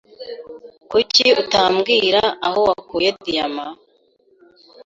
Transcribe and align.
Kuki 0.89 1.25
utambwira 1.41 2.21
aho 2.47 2.59
wakuye 2.67 3.09
diyama? 3.23 3.65